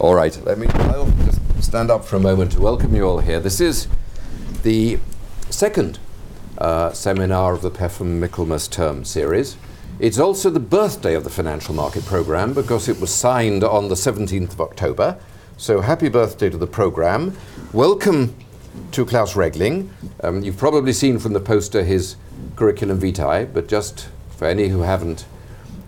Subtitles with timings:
[0.00, 3.18] All right, let me I'll just stand up for a moment to welcome you all
[3.18, 3.40] here.
[3.40, 3.88] This is
[4.62, 5.00] the
[5.50, 5.98] second
[6.56, 9.56] uh, seminar of the Pefm Michaelmas term series.
[9.98, 13.96] It's also the birthday of the Financial Market Programme because it was signed on the
[13.96, 15.18] 17th of October.
[15.56, 17.36] So happy birthday to the programme.
[17.72, 18.36] Welcome
[18.92, 19.90] to Klaus Regling.
[20.22, 22.14] Um, you've probably seen from the poster his
[22.54, 25.26] curriculum vitae, but just for any who haven't,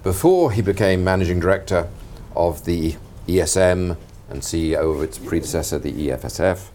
[0.03, 1.89] before he became managing director
[2.35, 2.97] of the
[3.27, 3.97] ESM
[4.29, 6.69] and CEO of its predecessor, the EFSF,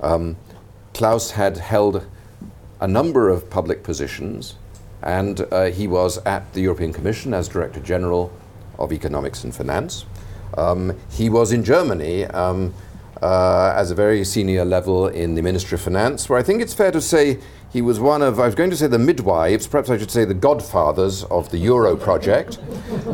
[0.00, 0.36] um,
[0.94, 2.06] Klaus had held
[2.80, 4.56] a number of public positions,
[5.02, 8.32] and uh, he was at the European Commission as Director General
[8.78, 10.04] of Economics and Finance.
[10.56, 12.74] Um, he was in Germany um,
[13.22, 16.74] uh, as a very senior level in the Ministry of Finance, where I think it's
[16.74, 17.38] fair to say
[17.72, 20.24] he was one of, I was going to say the midwives, perhaps I should say
[20.24, 22.58] the godfathers of the Euro project.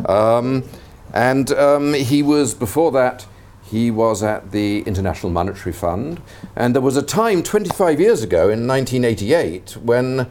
[0.09, 0.65] Um,
[1.13, 3.27] and um, he was, before that,
[3.65, 6.23] he was at the International Monetary Fund.
[6.57, 10.31] And there was a time 25 years ago in 1988 when,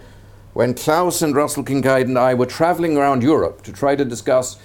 [0.54, 4.58] when Klaus and Russell Kincaid and I were traveling around Europe to try to discuss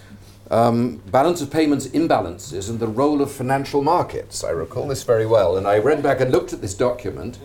[0.50, 4.42] um, balance of payments imbalances and the role of financial markets.
[4.42, 5.56] I recall this very well.
[5.56, 7.38] And I read back and looked at this document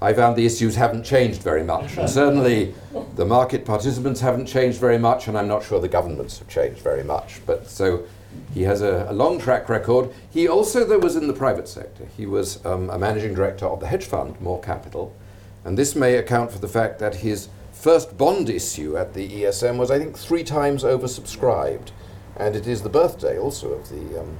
[0.00, 1.96] I found the issues haven't changed very much.
[1.96, 2.74] And certainly
[3.16, 6.80] the market participants haven't changed very much, and I'm not sure the governments have changed
[6.80, 7.40] very much.
[7.46, 8.04] But so
[8.52, 10.10] he has a, a long track record.
[10.30, 12.06] He also, though, was in the private sector.
[12.16, 15.16] He was um, a managing director of the hedge fund, Moore Capital.
[15.64, 19.78] And this may account for the fact that his first bond issue at the ESM
[19.78, 21.90] was, I think, three times oversubscribed.
[22.36, 24.36] And it is the birthday also of the, um,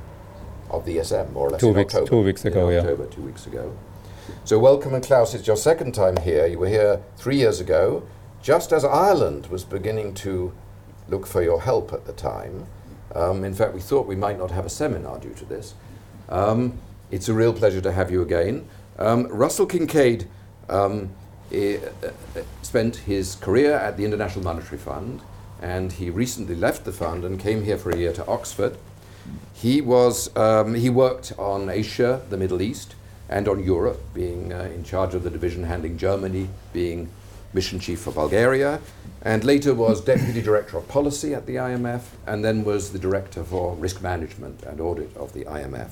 [0.71, 1.61] of the ESM, more or less.
[1.63, 2.81] Two, weeks, October, two weeks ago, yeah.
[2.81, 3.75] October, two weeks ago.
[4.45, 6.47] So, welcome, and Klaus, it's your second time here.
[6.47, 8.03] You were here three years ago,
[8.47, 10.53] just as Ireland was beginning to
[11.09, 12.69] look for your help at the time.
[13.13, 15.75] Um, in fact, we thought we might not have a seminar due to this.
[16.29, 16.79] Um,
[17.11, 18.69] it's a real pleasure to have you again.
[19.01, 20.29] Um, Russell Kincaid
[20.69, 21.11] um,
[21.53, 21.79] uh,
[22.63, 25.23] spent his career at the International Monetary Fund,
[25.61, 28.79] and he recently left the fund and came here for a year to Oxford.
[29.55, 32.95] He was um, he worked on Asia, the Middle East,
[33.29, 37.11] and on Europe, being uh, in charge of the division handling Germany, being
[37.53, 38.81] mission chief for Bulgaria,
[39.23, 43.43] and later was deputy director of policy at the IMF, and then was the director
[43.45, 45.91] for risk management and audit of the IMF.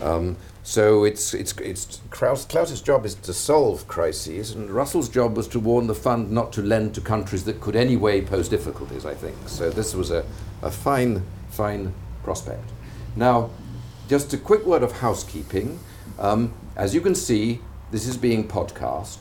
[0.00, 5.36] Um, so it's, it's, it's Klaus, Klaus's job is to solve crises, and Russell's job
[5.36, 9.04] was to warn the fund not to lend to countries that could anyway pose difficulties,
[9.04, 9.36] I think.
[9.46, 10.24] So this was a,
[10.62, 12.70] a fine, fine prospect.
[13.16, 13.50] Now,
[14.08, 15.78] just a quick word of housekeeping.
[16.18, 19.18] Um, as you can see, this is being podcast,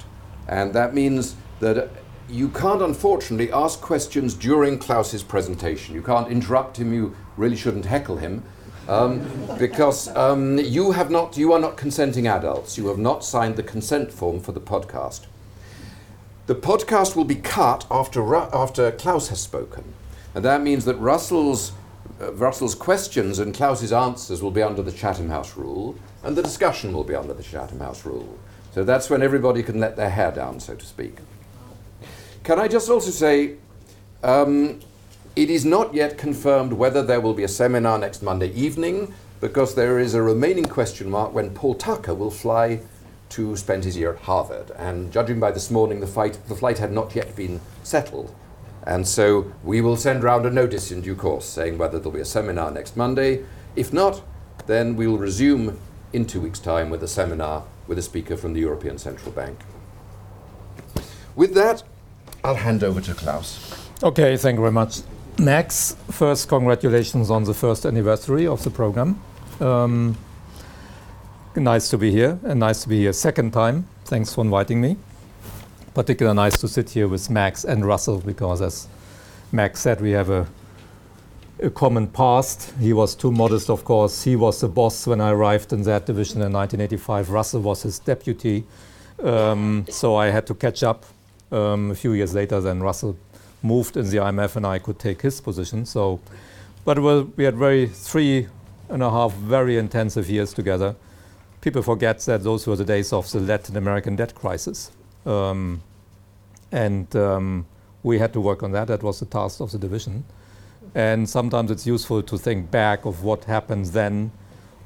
[0.47, 1.89] and that means that
[2.29, 5.93] you can't unfortunately ask questions during Klaus's presentation.
[5.93, 8.43] You can't interrupt him, you really shouldn't heckle him.
[8.87, 9.21] Um,
[9.59, 12.77] because um, you have not, you are not consenting adults.
[12.77, 15.25] You have not signed the consent form for the podcast.
[16.47, 19.93] The podcast will be cut after, Ru- after Klaus has spoken,
[20.33, 21.71] and that means that Russell's,
[22.19, 26.41] uh, Russell's questions and Klaus's answers will be under the Chatham House rule, and the
[26.41, 28.37] discussion will be under the Chatham House rule.
[28.71, 31.17] So that's when everybody can let their hair down, so to speak.
[32.43, 33.55] Can I just also say,
[34.23, 34.79] um,
[35.35, 39.75] it is not yet confirmed whether there will be a seminar next Monday evening, because
[39.75, 42.81] there is a remaining question mark when Paul Tucker will fly
[43.29, 44.71] to spend his year at Harvard.
[44.77, 48.33] And judging by this morning, the, fight, the flight had not yet been settled.
[48.83, 52.19] And so we will send round a notice in due course saying whether there'll be
[52.19, 53.45] a seminar next Monday.
[53.75, 54.21] If not,
[54.65, 55.79] then we will resume
[56.13, 59.57] in two weeks' time with a seminar with a speaker from the European Central Bank.
[61.35, 61.83] With that,
[62.43, 63.89] I'll hand over to Klaus.
[64.03, 65.01] Okay, thank you very much.
[65.39, 69.19] Max, first, congratulations on the first anniversary of the program.
[69.59, 70.17] Um,
[71.55, 73.87] nice to be here, and nice to be here second time.
[74.05, 74.97] Thanks for inviting me.
[75.93, 78.87] Particularly nice to sit here with Max and Russell because, as
[79.51, 80.47] Max said, we have a,
[81.61, 82.73] a common past.
[82.79, 84.23] He was too modest, of course.
[84.23, 87.29] He was the boss when I arrived in that division in 1985.
[87.29, 88.63] Russell was his deputy.
[89.23, 91.05] Um, so I had to catch up
[91.51, 92.59] um, a few years later.
[92.59, 93.15] Then Russell
[93.61, 95.85] moved in the IMF and I could take his position.
[95.85, 96.19] So,
[96.83, 98.47] but well, we had very three
[98.89, 100.95] and a half very intensive years together.
[101.61, 104.91] People forget that those were the days of the Latin American debt crisis.
[105.27, 105.83] Um,
[106.71, 107.67] and um,
[108.01, 108.87] we had to work on that.
[108.87, 110.23] That was the task of the division.
[110.95, 114.31] And sometimes it's useful to think back of what happened then,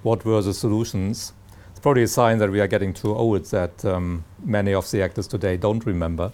[0.03, 1.33] what were the solutions.
[1.71, 5.01] It's probably a sign that we are getting too old that um, many of the
[5.01, 6.31] actors today don't remember.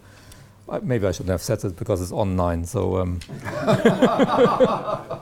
[0.68, 2.66] Uh, maybe I shouldn't have said it because it's online.
[2.66, 3.20] So, um,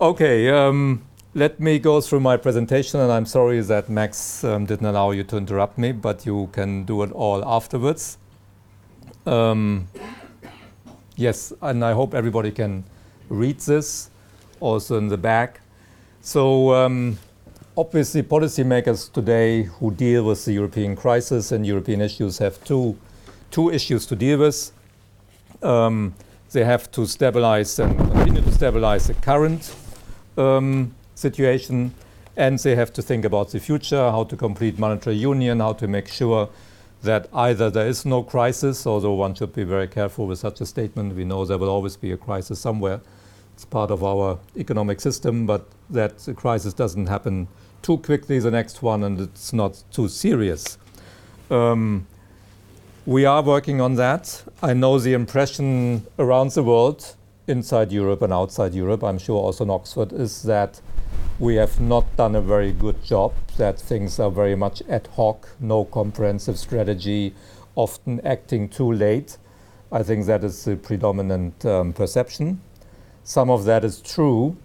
[0.00, 0.48] okay.
[0.48, 1.02] Um,
[1.34, 5.24] let me go through my presentation, and I'm sorry that Max um, didn't allow you
[5.24, 8.18] to interrupt me, but you can do it all afterwards.
[9.26, 9.88] Um,
[11.16, 12.84] yes, and I hope everybody can
[13.28, 14.10] read this,
[14.60, 15.60] also in the back.
[16.20, 17.18] So, um,
[17.76, 22.96] obviously, policymakers today who deal with the European crisis and European issues have two,
[23.50, 24.72] two issues to deal with.
[25.62, 26.14] Um,
[26.52, 29.74] they have to stabilize and continue to stabilize the current
[30.36, 31.92] um, situation,
[32.36, 35.88] and they have to think about the future, how to complete monetary union, how to
[35.88, 36.48] make sure
[37.04, 40.66] that either there is no crisis, although one should be very careful with such a
[40.66, 41.14] statement.
[41.14, 43.00] We know there will always be a crisis somewhere.
[43.54, 47.46] It's part of our economic system, but that the crisis doesn't happen
[47.82, 50.78] too quickly, the next one, and it's not too serious.
[51.50, 52.06] Um,
[53.06, 54.42] we are working on that.
[54.62, 57.14] I know the impression around the world,
[57.46, 60.80] inside Europe and outside Europe, I'm sure also in Oxford, is that
[61.38, 65.48] we have not done a very good job, that things are very much ad hoc,
[65.60, 67.34] no comprehensive strategy,
[67.74, 69.38] often acting too late.
[69.90, 72.60] I think that is the predominant um, perception.
[73.24, 74.56] Some of that is true,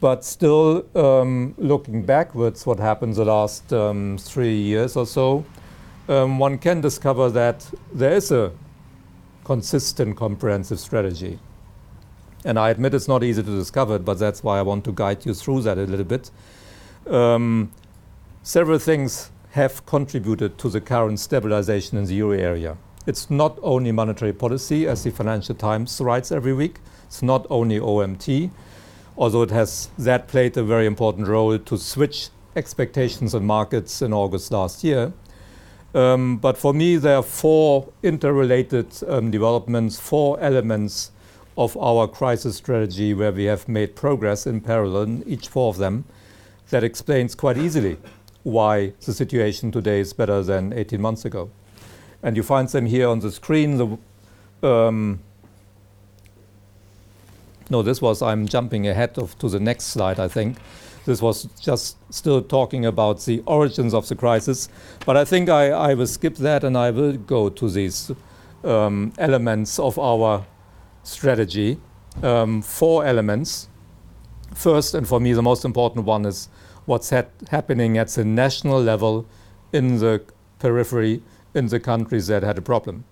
[0.00, 5.44] but still, um, looking backwards, what happened the last um, three years or so,
[6.08, 8.52] um, one can discover that there is a
[9.44, 11.38] consistent, comprehensive strategy.
[12.46, 14.92] And I admit it's not easy to discover it, but that's why I want to
[14.92, 16.30] guide you through that a little bit.
[17.08, 17.72] Um,
[18.44, 22.76] several things have contributed to the current stabilization in the euro area.
[23.04, 26.78] It's not only monetary policy, as the Financial Times writes every week.
[27.06, 28.52] It's not only OMT,
[29.18, 34.12] although it has that played a very important role to switch expectations and markets in
[34.12, 35.12] August last year.
[35.94, 41.10] Um, but for me, there are four interrelated um, developments, four elements
[41.56, 45.78] of our crisis strategy where we have made progress in parallel in each four of
[45.78, 46.04] them
[46.70, 47.96] that explains quite easily
[48.42, 51.50] why the situation today is better than 18 months ago.
[52.22, 53.98] And you find them here on the screen.
[54.62, 55.20] The, um,
[57.70, 60.58] no, this was, I'm jumping ahead of, to the next slide, I think.
[61.06, 64.68] This was just still talking about the origins of the crisis.
[65.04, 68.10] But I think I, I will skip that and I will go to these
[68.64, 70.44] um, elements of our
[71.06, 71.78] strategy,
[72.22, 73.68] um, four elements.
[74.54, 76.48] First, and for me, the most important one is
[76.84, 79.26] what's happening at the national level
[79.72, 80.22] in the
[80.58, 81.22] periphery
[81.54, 83.04] in the countries that had a problem.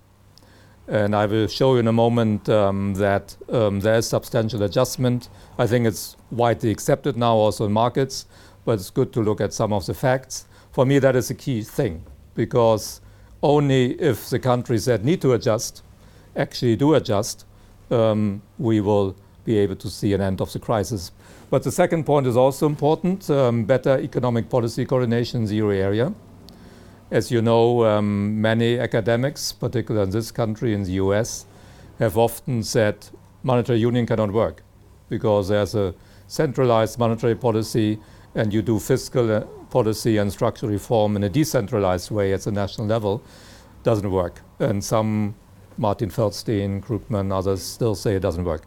[0.87, 5.29] And I will show you in a moment um, that um, there is substantial adjustment.
[5.57, 8.27] I think it's widely accepted now also in markets,
[8.65, 10.45] but it's good to look at some of the facts.
[10.71, 12.03] For me, that is a key thing
[12.35, 13.01] because
[13.41, 15.81] only if the countries that need to adjust
[16.35, 17.44] actually do adjust,
[17.91, 21.11] um, we will be able to see an end of the crisis.
[21.49, 25.75] But the second point is also important um, better economic policy coordination in the euro
[25.75, 26.13] area.
[27.11, 31.45] As you know, um, many academics, particularly in this country, in the US,
[31.99, 33.07] have often said
[33.43, 34.63] monetary union cannot work
[35.07, 35.93] because there's a
[36.27, 37.99] centralized monetary policy
[38.33, 42.51] and you do fiscal uh, policy and structural reform in a decentralized way at the
[42.51, 43.21] national level
[43.83, 44.41] doesn't work.
[44.59, 45.35] And some
[45.77, 48.63] Martin Feldstein, Krugman, others still say it doesn't work.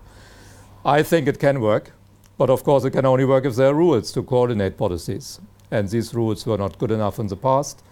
[0.85, 1.93] I think it can work,
[2.37, 5.41] but of course it can only work if there are rules to coordinate policies.
[5.71, 7.83] And these rules were not good enough in the past.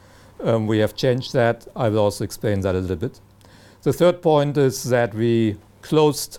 [0.43, 1.67] Um, we have changed that.
[1.75, 3.21] I will also explain that a little bit.
[3.83, 6.39] The third point is that we closed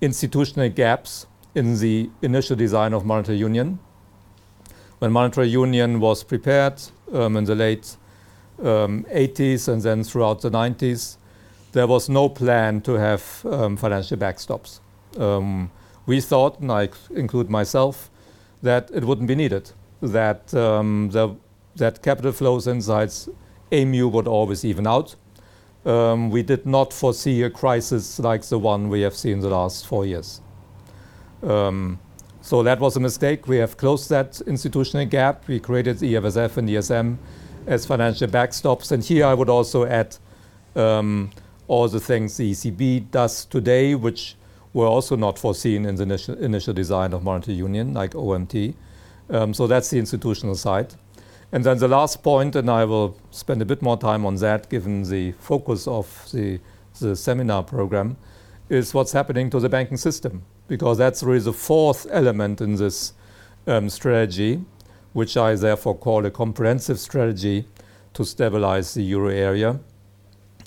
[0.00, 3.78] institutional gaps in the initial design of monetary union.
[4.98, 6.80] When monetary union was prepared
[7.12, 7.96] um, in the late
[8.62, 11.16] um, 80s and then throughout the 90s,
[11.72, 14.80] there was no plan to have um, financial backstops.
[15.18, 15.70] Um,
[16.06, 18.10] we thought, and I include myself,
[18.62, 19.70] that it wouldn't be needed,
[20.02, 21.36] that, um, the,
[21.76, 23.12] that capital flows inside
[23.70, 25.14] EMU would always even out.
[25.84, 29.86] Um, we did not foresee a crisis like the one we have seen the last
[29.86, 30.40] four years.
[31.42, 31.98] Um,
[32.42, 33.46] so that was a mistake.
[33.46, 35.46] We have closed that institutional gap.
[35.46, 37.16] We created the EFSF and ESM
[37.66, 38.92] as financial backstops.
[38.92, 40.16] And here I would also add
[40.76, 41.30] um,
[41.70, 44.34] all the things the ECB does today, which
[44.72, 48.74] were also not foreseen in the initial, initial design of monetary union, like OMT.
[49.28, 50.94] Um, so that's the institutional side.
[51.52, 54.68] And then the last point, and I will spend a bit more time on that
[54.68, 56.58] given the focus of the,
[56.98, 58.16] the seminar program,
[58.68, 63.12] is what's happening to the banking system, because that's really the fourth element in this
[63.68, 64.60] um, strategy,
[65.12, 67.64] which I therefore call a comprehensive strategy
[68.14, 69.78] to stabilize the euro area.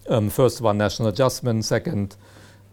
[0.08, 1.66] Um, first one, national adjustment.
[1.66, 2.16] Second,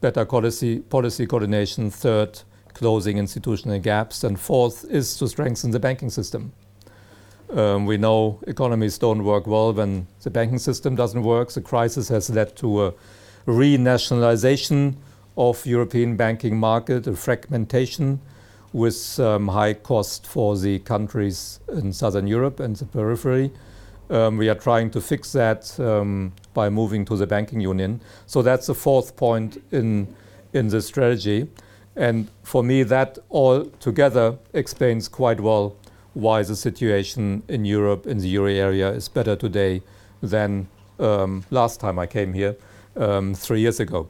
[0.01, 1.91] better policy, policy coordination.
[1.91, 2.41] Third,
[2.75, 4.25] closing institutional gaps.
[4.25, 6.53] And fourth is to strengthen the banking system.
[7.51, 11.51] Um, we know economies don't work well when the banking system doesn't work.
[11.51, 12.95] The crisis has led to a
[13.47, 14.97] renationalization
[15.37, 18.21] of European banking market, a fragmentation
[18.73, 23.51] with um, high cost for the countries in southern Europe and the periphery.
[24.11, 28.01] Um, we are trying to fix that um, by moving to the banking union.
[28.27, 30.15] So that's the fourth point in
[30.53, 31.49] in the strategy.
[31.97, 35.77] And for me, that all together explains quite well
[36.15, 39.83] why the situation in Europe, in the euro area, is better today
[40.23, 42.57] than um, last time I came here
[42.97, 44.09] um, three years ago.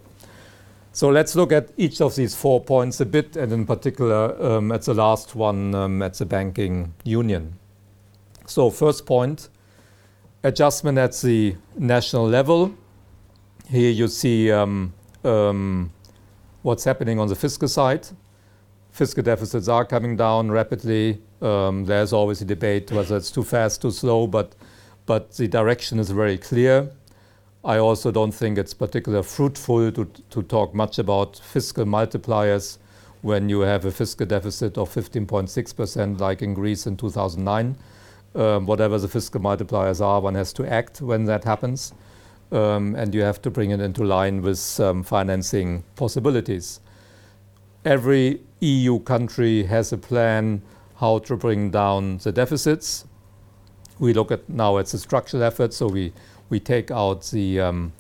[0.93, 4.73] So let's look at each of these four points a bit, and in particular um,
[4.73, 7.55] at the last one, um, at the banking union.
[8.47, 9.49] So, first point
[10.43, 12.75] adjustment at the national level.
[13.69, 14.93] Here you see um,
[15.25, 15.93] um,
[16.63, 18.07] what's happening on the fiscal side.
[18.91, 21.21] Fiscal deficits are coming down rapidly.
[21.41, 24.55] Um, there's always a debate whether it's too fast, too slow, but,
[25.07, 26.91] but the direction is very clear.
[27.63, 32.79] I also don't think it's particularly fruitful to, to talk much about fiscal multipliers
[33.23, 37.77] when you have a fiscal deficit of 15.6%, like in Greece in 2009.
[38.35, 41.93] Um, whatever the fiscal multipliers are, one has to act when that happens.
[42.53, 46.81] Um, and you have to bring it into line with um, financing possibilities.
[47.85, 50.63] Every EU country has a plan
[50.97, 53.07] how to bring down the deficits.
[53.99, 56.13] We look at now at the structural effort, so we,
[56.51, 57.93] we take out the, um,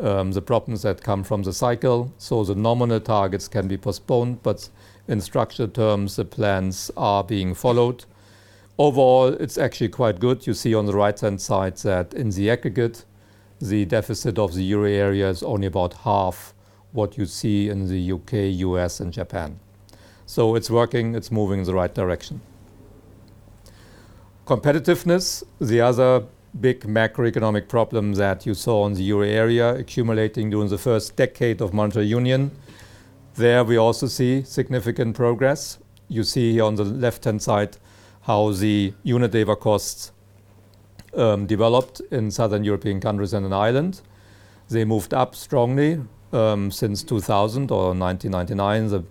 [0.00, 2.12] um, the problems that come from the cycle.
[2.16, 4.68] So the nominal targets can be postponed, but
[5.08, 8.04] in structural terms, the plans are being followed.
[8.78, 10.46] Overall, it's actually quite good.
[10.46, 13.04] You see on the right hand side that in the aggregate,
[13.60, 16.54] the deficit of the euro area is only about half
[16.92, 19.60] what you see in the UK, US, and Japan.
[20.26, 22.40] So it's working, it's moving in the right direction.
[24.46, 26.24] Competitiveness, the other
[26.60, 31.60] big macroeconomic problem that you saw in the euro area accumulating during the first decade
[31.60, 32.50] of monetary union.
[33.34, 35.78] There we also see significant progress.
[36.08, 37.76] You see here on the left hand side
[38.24, 40.12] how the unit labor costs
[41.14, 44.00] um, developed in southern European countries and in Ireland.
[44.68, 46.00] They moved up strongly
[46.32, 49.04] um, since 2000 or 1999, the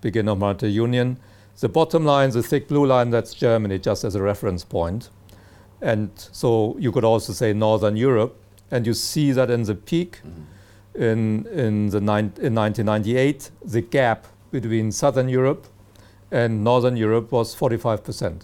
[0.00, 1.18] beginning of monetary union.
[1.60, 5.10] The bottom line, the thick blue line, that's Germany, just as a reference point.
[5.80, 8.36] And so you could also say Northern Europe,
[8.70, 11.02] and you see that in the peak mm-hmm.
[11.02, 15.66] in, in, the in 1998, the gap between Southern Europe
[16.30, 18.42] and Northern Europe was 45%.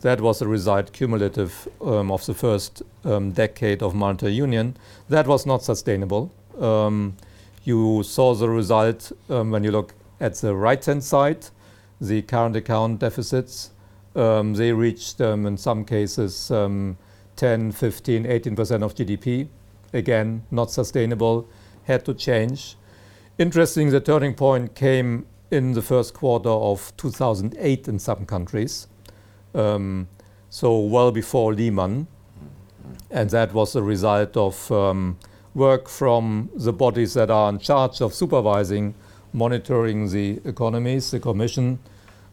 [0.00, 4.76] That was the result cumulative um, of the first um, decade of monetary union.
[5.08, 6.30] That was not sustainable.
[6.60, 7.16] Um,
[7.64, 11.46] you saw the result um, when you look at the right hand side,
[12.00, 13.70] the current account deficits.
[14.14, 16.96] Um, they reached, um, in some cases, 10,
[17.72, 19.48] 15, 18% of GDP.
[19.92, 21.48] Again, not sustainable,
[21.84, 22.76] had to change.
[23.38, 28.88] Interesting, the turning point came in the first quarter of 2008 in some countries.
[29.54, 30.08] Um,
[30.50, 32.08] so well before Lehman.
[33.10, 35.16] And that was a result of um,
[35.54, 38.94] work from the bodies that are in charge of supervising,
[39.32, 41.78] monitoring the economies, the Commission,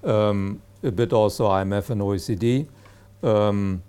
[0.03, 2.67] um, a bit also IMF and OECD.
[3.21, 3.83] Um,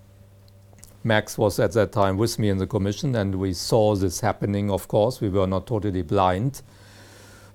[1.04, 4.70] Max was at that time with me in the Commission, and we saw this happening,
[4.70, 5.20] of course.
[5.20, 6.62] We were not totally blind.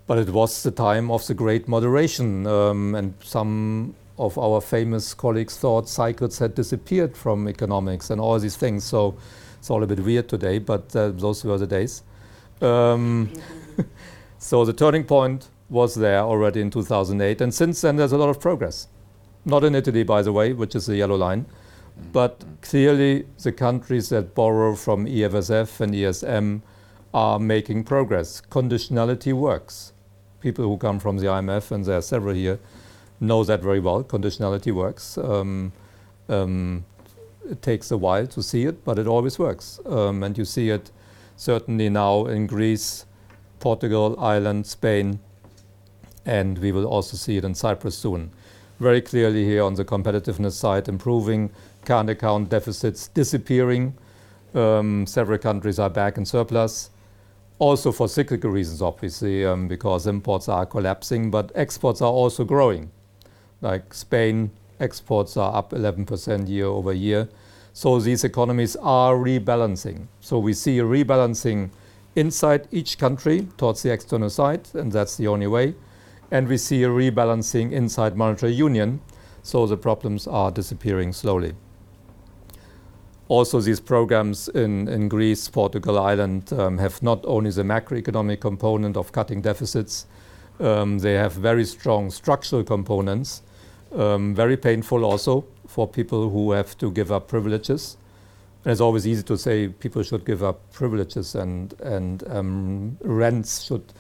[0.08, 5.14] But it was the time of the great moderation, um, and some of our famous
[5.14, 8.86] colleagues thought cycles had disappeared from economics and all these things.
[8.86, 9.18] So
[9.60, 12.04] it's all a bit weird today, but uh, those were the days.
[12.62, 13.30] Um,
[14.40, 18.30] so the turning point was there already in 2008, and since then there's a lot
[18.30, 18.88] of progress.
[19.44, 21.46] Not in Italy, by the way, which is the yellow line,
[22.14, 26.62] but clearly the countries that borrow from EFSF and ESM
[27.14, 28.42] are making progress.
[28.50, 29.92] Conditionality works
[30.48, 32.58] people who come from the IMF, and there are several here,
[33.20, 34.02] know that very well.
[34.04, 35.18] Conditionality works.
[35.18, 35.74] Um,
[36.30, 36.86] um,
[37.50, 39.82] it takes a while to see it, but it always works.
[39.86, 40.92] Um, and you see it
[41.36, 43.06] certainly now in Greece,
[43.60, 45.20] Portugal, Ireland, Spain,
[46.26, 48.32] and we will also see it in Cyprus soon.
[48.80, 51.50] Very clearly here on the competitiveness side, improving,
[51.84, 53.96] current account deficits disappearing.
[54.54, 56.90] Um, several countries are back in surplus
[57.60, 62.92] also for cyclical reasons, obviously, um, because imports are collapsing, but exports are also growing.
[63.62, 67.30] Like Spain, exports are up 11% year over year.
[67.74, 70.08] So these economies are rebalancing.
[70.20, 71.70] So we see a rebalancing
[72.16, 75.76] inside each country towards the external side, and that's the only way.
[76.32, 79.00] and we see a rebalancing inside monetary union,
[79.44, 81.54] so the problems are disappearing slowly.
[83.30, 88.96] Also, these programs in, in Greece, Portugal, Ireland um, have not only the macroeconomic component
[88.96, 90.06] of cutting deficits,
[90.60, 93.42] um, they have very strong structural components,
[93.94, 97.98] um, very painful also for people who have to give up privileges.
[98.64, 103.64] And it's always easy to say people should give up privileges and, and um, rents
[103.64, 103.94] should,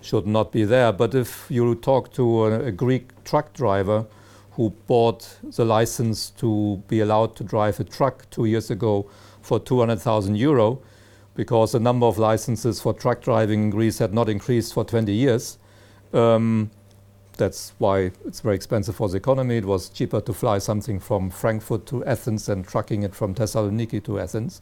[0.00, 0.92] should not be there.
[0.92, 4.06] But if you talk to a, a Greek truck driver,
[4.52, 9.08] who bought the license to be allowed to drive a truck two years ago
[9.40, 10.80] for 200,000 euro
[11.34, 15.12] because the number of licenses for truck driving in Greece had not increased for 20
[15.12, 15.58] years.
[16.12, 16.70] Um,
[17.38, 19.56] that's why it's very expensive for the economy.
[19.56, 24.04] It was cheaper to fly something from Frankfurt to Athens than trucking it from Thessaloniki
[24.04, 24.60] to Athens.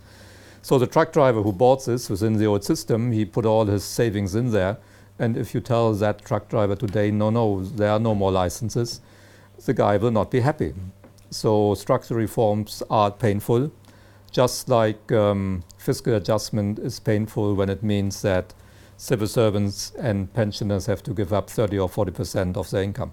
[0.63, 3.83] So the truck driver who bought this within the old system, he put all his
[3.83, 4.77] savings in there.
[5.19, 9.01] And if you tell that truck driver today, no, no, there are no more licenses,
[9.65, 10.75] the guy will not be happy.
[11.31, 13.71] So structural reforms are painful,
[14.31, 18.55] just like um, fiscal adjustment is painful when it means that
[18.97, 23.13] civil servants and pensioners have to give up 30 or 40 percent of their income.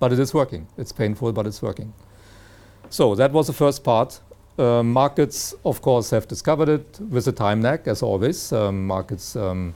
[0.00, 0.66] But it is working.
[0.76, 1.92] It's painful, but it's working.
[2.90, 4.20] So that was the first part.
[4.58, 8.52] Uh, markets, of course, have discovered it with a time lag, as always.
[8.52, 9.74] Um, markets um,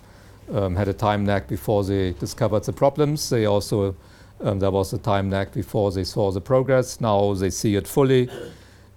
[0.53, 3.29] um, had a time lag before they discovered the problems.
[3.31, 3.97] They also
[4.40, 7.00] um, there was a time lag before they saw the progress.
[7.00, 8.28] Now they see it fully.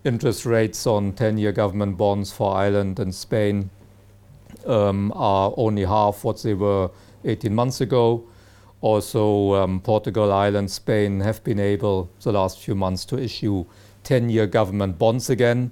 [0.04, 3.70] Interest rates on 10 year government bonds for Ireland and Spain
[4.66, 6.90] um, are only half what they were
[7.26, 8.24] 18 months ago.
[8.82, 13.66] Also, um, Portugal, Ireland, Spain have been able the last few months to issue
[14.04, 15.72] 10 year government bonds again.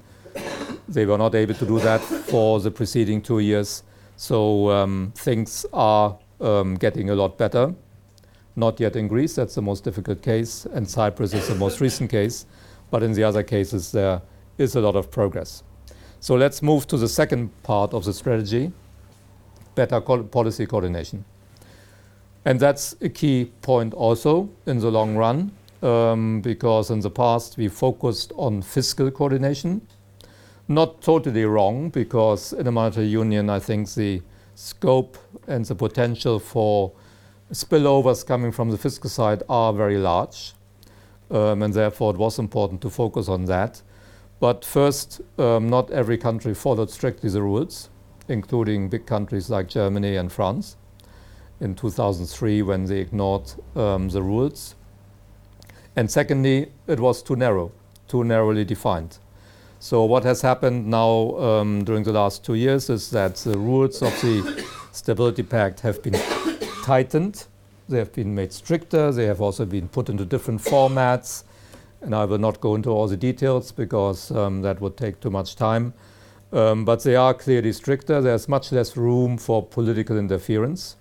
[0.87, 3.83] They were not able to do that for the preceding two years.
[4.15, 7.73] So um, things are um, getting a lot better.
[8.55, 12.09] Not yet in Greece, that's the most difficult case, and Cyprus is the most recent
[12.09, 12.45] case.
[12.91, 14.21] But in the other cases, there
[14.57, 15.63] is a lot of progress.
[16.19, 18.71] So let's move to the second part of the strategy
[19.75, 21.23] better policy coordination.
[22.43, 27.57] And that's a key point also in the long run, um, because in the past
[27.57, 29.81] we focused on fiscal coordination.
[30.67, 34.21] Not totally wrong, because in a monetary union, I think the
[34.55, 36.91] scope and the potential for
[37.51, 40.53] spillovers coming from the fiscal side are very large,
[41.31, 43.81] um, and therefore it was important to focus on that.
[44.39, 47.89] But first, um, not every country followed strictly the rules,
[48.27, 50.77] including big countries like Germany and France
[51.59, 54.75] in 2003 when they ignored um, the rules.
[55.95, 57.71] And secondly, it was too narrow,
[58.07, 59.17] too narrowly defined.
[59.79, 64.01] So what has happened now um, during the last two years is that the rules
[64.01, 66.15] of the Stability Pact have been
[66.83, 67.45] tightened.
[67.87, 69.11] They have been made stricter.
[69.11, 71.43] They have also been put into different formats.
[72.01, 75.29] And I will not go into all the details because um, that would take too
[75.29, 75.93] much time.
[76.51, 78.21] Um, but they are clearly stricter.
[78.21, 80.95] There's much less room for political interference.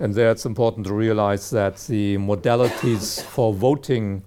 [0.00, 4.22] And there it's important to realize that the modalities for voting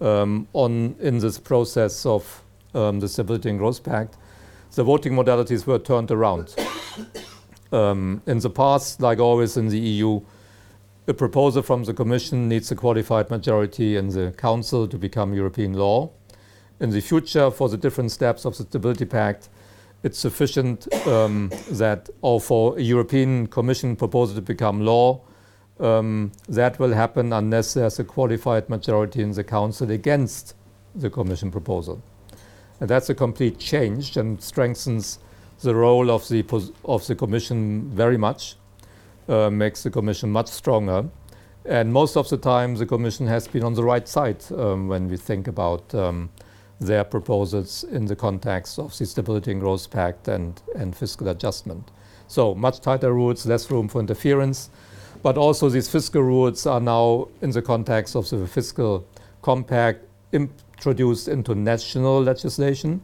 [0.00, 4.16] um, on in this process of um, the Stability and Growth Pact,
[4.74, 6.54] the voting modalities were turned around.
[7.70, 10.20] Um, in the past, like always in the EU,
[11.06, 15.72] a proposal from the Commission needs a qualified majority in the Council to become European
[15.74, 16.10] law.
[16.80, 19.48] In the future, for the different steps of the Stability Pact,
[20.02, 25.20] it's sufficient um, that, or for a European Commission proposal to become law,
[25.80, 30.54] um, that will happen unless there's a qualified majority in the Council against
[30.94, 32.02] the Commission proposal.
[32.80, 35.18] And that's a complete change and strengthens
[35.62, 36.44] the role of the,
[36.84, 38.56] of the Commission very much,
[39.28, 41.08] uh, makes the Commission much stronger.
[41.64, 45.08] And most of the time, the Commission has been on the right side um, when
[45.08, 46.30] we think about um,
[46.80, 51.90] their proposals in the context of the Stability and Growth Pact and, and fiscal adjustment.
[52.28, 54.70] So, much tighter rules, less room for interference.
[55.22, 59.04] But also, these fiscal rules are now, in the context of the fiscal
[59.42, 63.00] compact, introduced into national legislation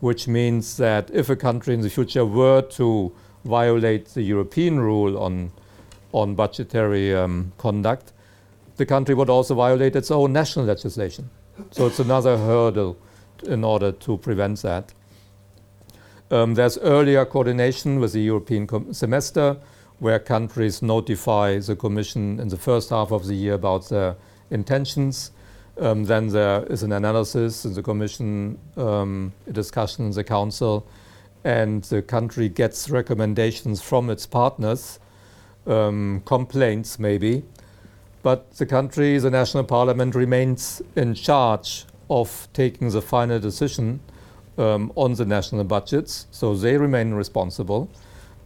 [0.00, 3.12] which means that if a country in the future were to
[3.44, 5.50] violate the European rule on,
[6.12, 8.12] on budgetary um, conduct,
[8.76, 11.28] the country would also violate its own national legislation.
[11.70, 12.96] So it's another hurdle
[13.42, 14.92] in order to prevent that.
[16.30, 19.56] Um, there's earlier coordination with the European semester,
[19.98, 24.14] where countries notify the Commission in the first half of the year about their
[24.50, 25.32] intentions.
[25.78, 30.84] Um, then there is an analysis in the Commission, um, a discussion in the Council,
[31.44, 34.98] and the country gets recommendations from its partners,
[35.66, 37.44] um, complaints maybe,
[38.22, 44.00] but the country, the national parliament, remains in charge of taking the final decision
[44.56, 46.26] um, on the national budgets.
[46.32, 47.88] So they remain responsible,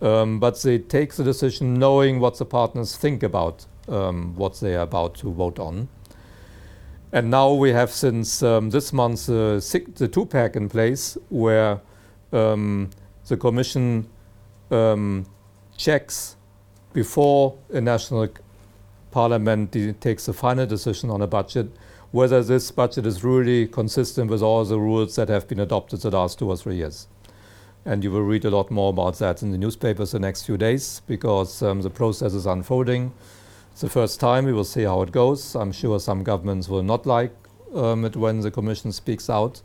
[0.03, 4.77] um, but they take the decision knowing what the partners think about um, what they
[4.77, 5.89] are about to vote on.
[7.13, 11.81] And now we have since um, this month uh, the two pack in place where
[12.33, 12.91] um,
[13.29, 14.09] the Commission
[14.71, 15.27] um,
[15.77, 16.37] checks
[16.93, 18.29] before a national
[19.11, 21.71] parliament takes the final decision on a budget
[22.13, 26.11] whether this budget is really consistent with all the rules that have been adopted the
[26.11, 27.09] last two or three years.
[27.87, 30.59] And you will read a lot more about that in the newspapers the next few
[30.59, 33.13] days because um, the process is unfolding.
[33.73, 35.55] It's the first time we will see how it goes.
[35.55, 37.33] I'm sure some governments will not like
[37.75, 39.63] um, it when the Commission speaks out.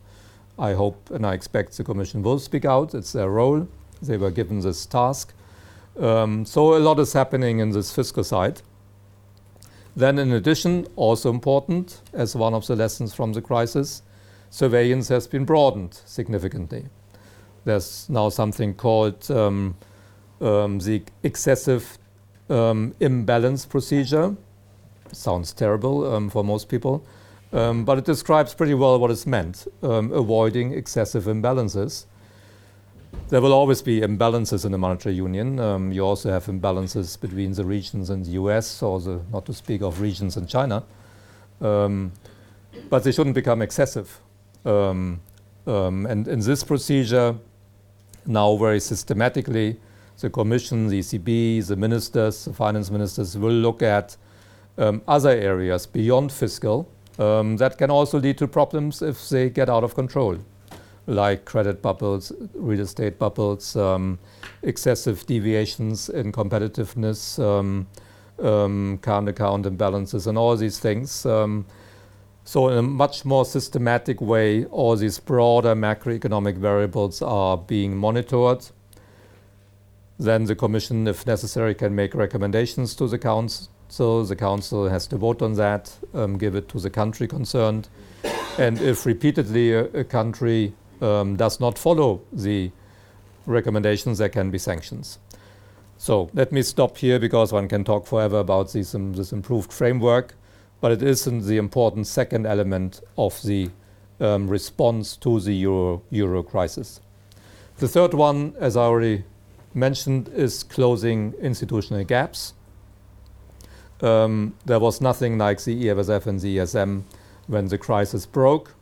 [0.58, 2.94] I hope and I expect the Commission will speak out.
[2.94, 3.68] It's their role.
[4.00, 5.34] They were given this task.
[6.00, 8.62] Um, so a lot is happening in this fiscal side.
[9.94, 14.02] Then, in addition, also important as one of the lessons from the crisis,
[14.48, 16.86] surveillance has been broadened significantly.
[17.64, 19.76] There's now something called um,
[20.40, 21.97] um, the excessive
[22.48, 24.36] um, imbalance procedure.
[25.12, 27.04] Sounds terrible um, for most people,
[27.52, 32.06] um, but it describes pretty well what is meant um, avoiding excessive imbalances.
[33.30, 35.58] There will always be imbalances in the monetary union.
[35.58, 39.54] Um, you also have imbalances between the regions and the US, or the, not to
[39.54, 40.84] speak of regions and China.
[41.60, 42.12] Um,
[42.90, 44.20] but they shouldn't become excessive.
[44.64, 45.20] Um,
[45.66, 47.34] um and in this procedure,
[48.26, 49.80] now very systematically,
[50.20, 54.16] the Commission, the ECB, the ministers, the finance ministers will look at
[54.76, 59.68] um, other areas beyond fiscal um, that can also lead to problems if they get
[59.68, 60.38] out of control
[61.08, 64.18] like credit bubbles, real estate bubbles, um,
[64.62, 67.86] excessive deviations in competitiveness, um,
[68.46, 71.24] um, current account imbalances, and all these things.
[71.24, 71.64] Um,
[72.44, 78.66] so, in a much more systematic way, all these broader macroeconomic variables are being monitored.
[80.18, 83.68] Then the Commission, if necessary, can make recommendations to the Council.
[84.24, 87.88] The Council has to vote on that, um, give it to the country concerned.
[88.58, 92.72] And if repeatedly a, country um, does not follow the
[93.46, 95.20] recommendations, there can be sanctions.
[95.96, 100.34] So let me stop here because one can talk forever about this, um, improved framework,
[100.80, 103.70] but it isn't the important second element of the
[104.18, 107.00] response to the euro crisis.
[107.78, 109.24] The third one, as I already
[109.78, 112.54] mentioned, is closing institutional gaps.
[114.00, 117.02] Um, there was nothing like the EFSF and the ESM
[117.46, 118.74] when the crisis broke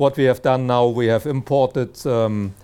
[0.00, 2.54] what we have done now, we have imported um,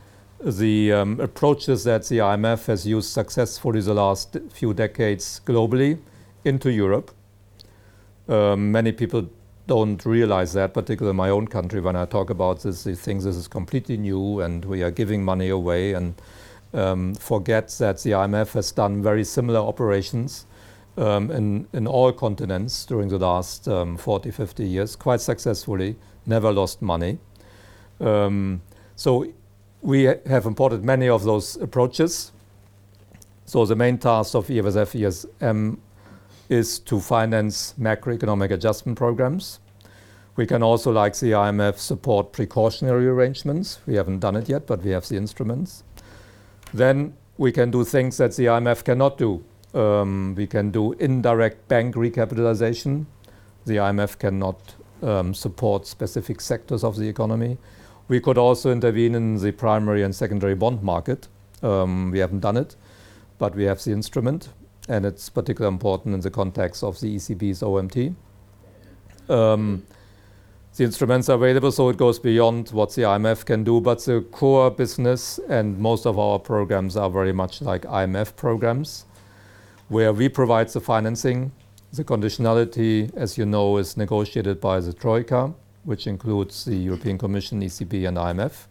[0.40, 5.98] the um, approaches that the IMF has used successfully the last few decades globally
[6.46, 7.10] into Europe.
[8.26, 9.28] Um, many people
[9.66, 13.22] don't realize that, particularly in my own country, when I talk about this, they think
[13.22, 16.14] this is completely new and we are giving money away and
[16.72, 20.46] um, forget that the IMF has done very similar operations
[20.96, 26.52] um, in, in all continents during the last um, 40, 50 years, quite successfully, never
[26.52, 27.18] lost money.
[28.00, 28.62] Um,
[28.94, 29.26] so
[29.82, 32.32] we have imported many of those approaches.
[33.44, 35.78] So the main task of EFSF ESM
[36.48, 39.60] is to finance macroeconomic adjustment programs.
[40.36, 43.78] We can also, like the IMF, support precautionary arrangements.
[43.86, 45.82] We haven't done it yet, but we have the instruments.
[46.72, 49.44] Then we can do things that the IMF cannot do.
[49.74, 53.06] Um, we can do indirect bank recapitalization.
[53.66, 57.58] The IMF cannot um, support specific sectors of the economy.
[58.08, 61.28] We could also intervene in the primary and secondary bond market.
[61.62, 62.76] Um, we haven't done it,
[63.38, 64.50] but we have the instrument,
[64.88, 68.14] and it's particularly important in the context of the ECB's OMT.
[70.76, 74.20] The instruments are available, so it goes beyond what the IMF can do, but the
[74.30, 79.06] core business and most of our programs are very much like IMF programs,
[79.88, 81.50] where we provide the financing.
[81.92, 85.54] The conditionality, as you know, is negotiated by the Troika
[85.86, 88.66] which includes the European Commission, ECB, and IMF.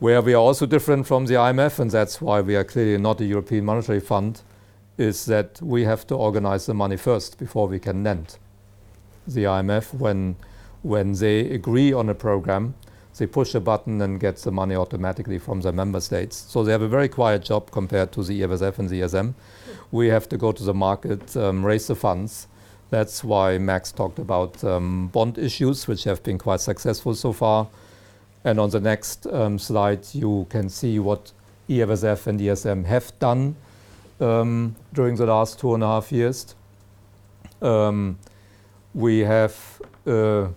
[0.00, 3.20] Where we are also different from the IMF, and that's why we are clearly not
[3.20, 4.42] a European Monetary Fund,
[4.98, 8.36] is that we have to organize the money first before we can lend.
[9.28, 10.34] The IMF, when,
[10.82, 12.74] when they agree on a program,
[13.18, 16.36] they push a button and get the money automatically from the member states.
[16.48, 19.34] So they have a very quiet job compared to the EFSF and the ESM.
[19.90, 22.48] We have to go to the market, um, raise the funds,
[22.92, 27.66] that's why Max talked about um, bond issues, which have been quite successful so far.
[28.44, 31.32] And on the next um, slide, you can see what
[31.70, 33.56] EFSF and ESM have done
[34.20, 36.54] um, during the last two and a half years.
[37.62, 38.18] Um,
[38.92, 40.48] we have uh,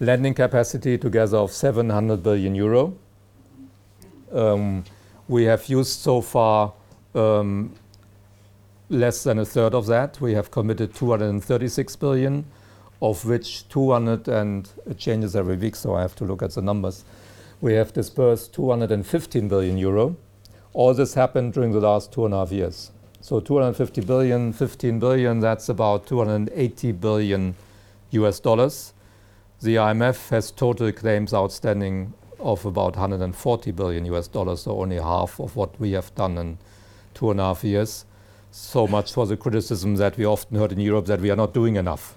[0.00, 2.94] lending capacity together of 700 billion euro.
[4.32, 4.84] Um,
[5.26, 6.72] we have used so far
[7.14, 7.74] um,
[8.88, 10.20] less than a third of that.
[10.20, 12.44] We have committed 236 billion,
[13.02, 16.62] of which 200 and it changes every week, so I have to look at the
[16.62, 17.04] numbers.
[17.60, 20.16] We have disbursed 215 billion euro.
[20.72, 22.92] All this happened during the last two and a half years.
[23.20, 27.56] So 250 billion, 15 billion, that's about 280 billion
[28.12, 28.92] US dollars.
[29.60, 35.40] The IMF has total claims outstanding of about 140 billion US dollars, so only half
[35.40, 36.58] of what we have done in
[37.12, 38.04] two and a half years.
[38.52, 41.54] So much for the criticism that we often heard in Europe that we are not
[41.54, 42.16] doing enough.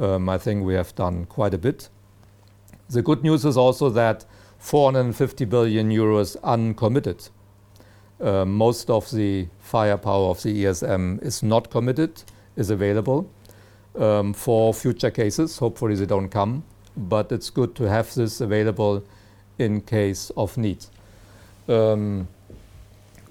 [0.00, 1.90] Um, I think we have done quite a bit.
[2.88, 4.24] The good news is also that
[4.58, 7.28] 450 billion euros uncommitted.
[8.18, 12.22] Uh, most of the firepower of the ESM is not committed,
[12.56, 13.28] is available
[13.98, 15.58] um, for future cases.
[15.58, 16.64] Hopefully, they don't come,
[16.96, 19.04] but it's good to have this available
[19.58, 20.86] in case of need.
[21.68, 22.28] Um,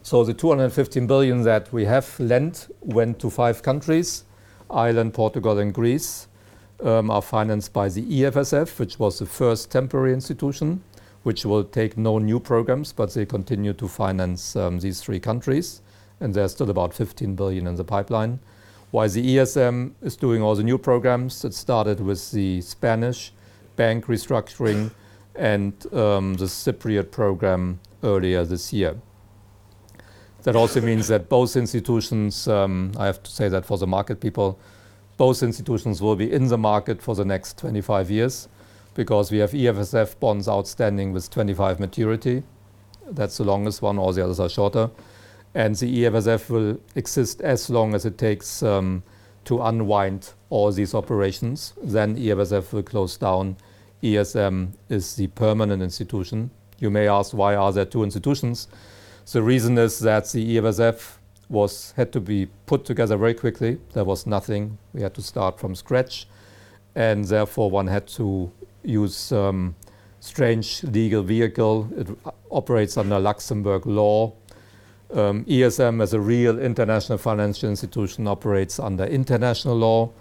[0.04, 4.24] so the 215 billion that we have lent went to five countries,
[4.70, 6.28] Ireland, Portugal, and Greece,
[6.84, 10.84] um, are financed by the EFSF, which was the first temporary institution,
[11.24, 15.82] which will take no new programs, but they continue to finance um, these three countries,
[16.20, 18.40] and there's still about 15 billion in the pipeline.
[18.92, 23.32] While the ESM is doing all the new programs, it started with the Spanish
[23.78, 24.92] bank restructuring
[25.34, 28.98] and um, the Cypriot program earlier this year.
[30.44, 34.20] That also means that both institutions, um, I have to say that for the market
[34.20, 34.60] people,
[35.16, 38.50] both institutions will be in the market for the next 25 years
[38.94, 42.44] because we have EFSF bonds outstanding with 25 maturity.
[43.10, 44.90] That's the longest one, all the others are shorter.
[45.54, 49.04] And the EFSF will exist as long as it takes um,
[49.46, 51.74] to unwind all these operations.
[51.84, 53.58] Then EFSF will close down.
[54.02, 56.52] ESM is the permanent institution.
[56.80, 58.68] You may ask why are there two institutions?
[59.32, 63.78] The reason is that the EFSF was had to be put together very quickly.
[63.94, 64.78] There was nothing.
[64.94, 66.28] We had to start from scratch,
[66.96, 68.52] and therefore one had to
[68.84, 69.76] use um,
[70.20, 71.90] strange legal vehicle.
[71.96, 72.08] It
[72.50, 74.34] operates under Luxembourg law.
[75.14, 80.12] Um, ESM, as a real international financial institution, operates under international law.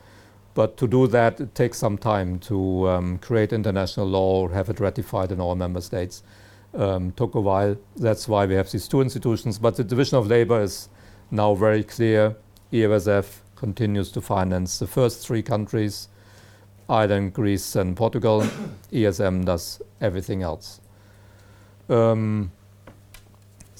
[0.54, 4.68] But to do that, it takes some time to um, create international law or have
[4.68, 6.22] it ratified in all member states
[6.74, 7.76] um, took a while.
[7.96, 9.58] That's why we have these two institutions.
[9.58, 10.88] But the division of labor is
[11.30, 12.36] now very clear.
[12.72, 16.08] EFSF continues to finance the first three countries
[16.88, 18.42] Ireland, Greece, and Portugal.
[18.92, 20.80] ESM does everything else.
[21.88, 22.50] Um,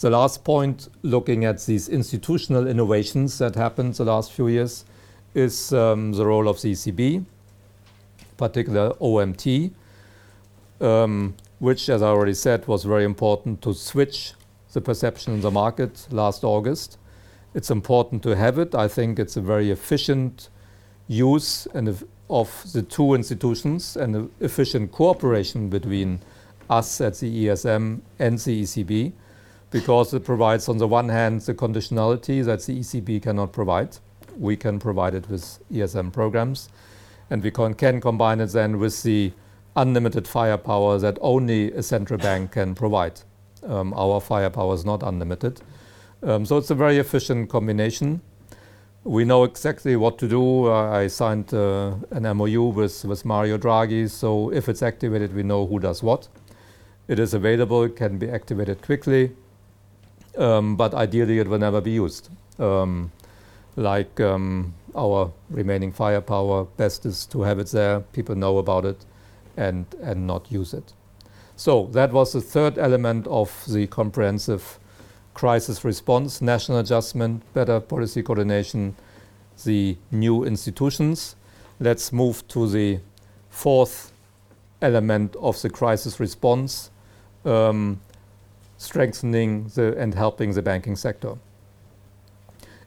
[0.01, 4.85] the last point, looking at these institutional innovations that happened the last few years,
[5.35, 7.25] is um, the role of the ECB,
[8.37, 9.73] particular OMT.
[10.81, 14.33] Um, which, as I already said, was very important to switch
[14.73, 16.97] the perception in the market last August.
[17.55, 18.75] It's important to have it.
[18.75, 20.49] I think it's a very efficient
[21.07, 26.21] use and of the two institutions and efficient cooperation between
[26.71, 29.13] us at the ESM and the ECB
[29.71, 33.97] because it provides, on the one hand, the conditionality that the ECB cannot provide.
[34.37, 36.69] We can provide it with ESM programs,
[37.31, 39.33] and we can, can combine it then with the
[39.77, 43.21] unlimited firepower that only a central bank can provide.
[43.63, 45.61] Um, our firepower is not unlimited.
[46.23, 48.21] Um, so it's a very efficient combination.
[49.05, 50.67] We know exactly what to do.
[50.67, 55.43] Uh, I signed uh, an MOU with, with Mario Draghi, so if it's activated, we
[55.43, 56.29] know who does what.
[57.09, 59.33] It is available, it can be activated quickly,
[60.37, 62.29] um, but ideally it will never be used.
[62.59, 63.13] Um,
[63.77, 69.05] like um, our remaining firepower, best is to have it there, people know about it,
[69.57, 70.93] and, and not use it.
[71.57, 74.79] So that was the third element of the comprehensive
[75.35, 78.97] crisis response, national adjustment, better policy coordination,
[79.65, 81.37] the new institutions.
[81.79, 83.01] Let's move to the
[83.51, 84.13] fourth
[84.83, 86.91] element of the crisis response,
[87.45, 88.01] um,
[88.81, 91.37] strengthening the, and helping the banking sector.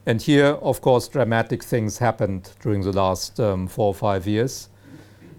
[0.04, 4.68] And here, of course, dramatic things happened during the last um, four or five years.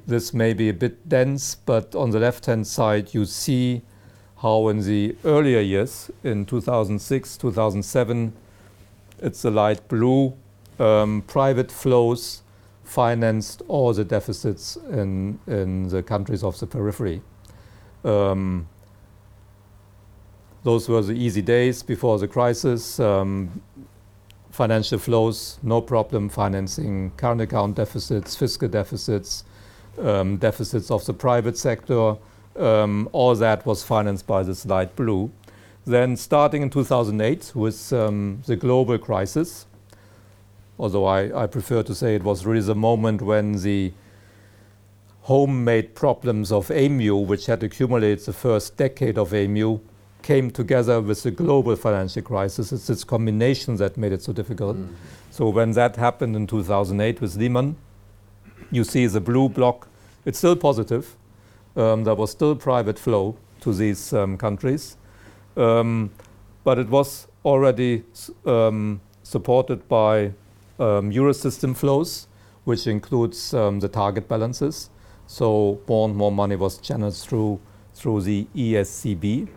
[0.08, 3.82] This may be a bit dense, but on the left-hand side, you see
[4.38, 8.34] how in the earlier years, in 2006, 2007,
[9.20, 10.34] it's the light blue,
[10.80, 12.44] um, private flows
[12.86, 17.22] financed all the deficits in, in the countries of the periphery.
[18.06, 18.70] Um,
[20.65, 22.99] those were the easy days before the crisis.
[22.99, 23.62] Um,
[24.49, 29.43] financial flows, no problem financing current account deficits, fiscal deficits,
[30.01, 32.15] um, deficits of the private sector.
[32.56, 35.32] Um, all that was financed by this light blue.
[35.86, 39.67] Then, starting in 2008 with um, the global crisis,
[40.80, 43.93] although I, I, prefer to say it was really the moment when the
[45.21, 49.80] homemade problems of EMU, which had accumulated the first decade of EMU,
[50.26, 52.72] came together with the global financial crisis.
[52.72, 54.76] It's this combination that made it so difficult.
[54.76, 54.90] Mm.
[55.30, 57.76] So when that happened in 2008 with Lehman,
[58.72, 59.88] you see the blue block.
[60.26, 61.16] It's still positive.
[61.76, 64.98] Um, there was still private flow to these um, countries,
[65.58, 66.10] um,
[66.64, 68.04] but it was already
[68.48, 70.32] um, supported by
[70.80, 72.28] um, Eurosystem flows,
[72.64, 74.90] which includes um, the target balances.
[75.28, 77.60] So more and more money was channeled through
[77.94, 79.48] through the ESCB,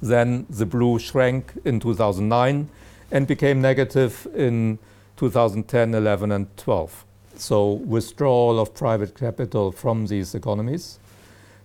[0.00, 2.68] then the blue shrank in 2009
[3.10, 4.78] and became negative in
[5.16, 7.04] 2010, 11, and 12.
[7.36, 10.98] So withdrawal of private capital from these economies,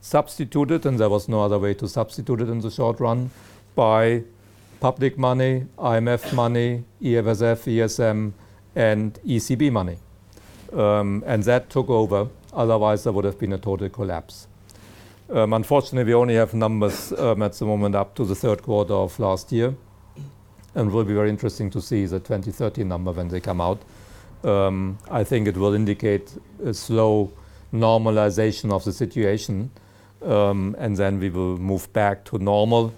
[0.02, 3.32] substituted, and there was no other way to substitute it in the short run,
[3.76, 4.24] by
[4.80, 8.34] public money, IMF money, EFSF, ESM,
[8.76, 9.98] and ECB money.
[10.74, 12.28] Um, and that took over.
[12.54, 14.48] Otherwise, there would have been a total collapse.
[15.32, 18.94] Um, unfortunately, we only have numbers um, at the moment up to the third quarter
[18.94, 19.74] of last year,
[20.76, 23.82] and will be very interesting to see the 2013 number when they come out.
[24.44, 26.34] Um, I think it will indicate
[26.65, 27.32] a slow
[27.74, 29.72] normalization of the situation,
[30.22, 32.94] and then we will move back to normal.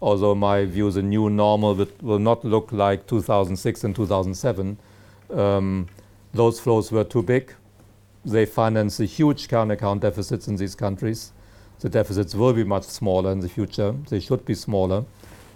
[0.00, 4.76] Although my view, the new normal will, not look like 2006 and 2007.
[5.30, 5.88] Um,
[6.32, 7.52] those flows were too big.
[8.24, 11.32] They finance the huge current account deficits in these countries
[11.84, 13.94] the deficits will be much smaller in the future.
[14.08, 15.04] They should be smaller.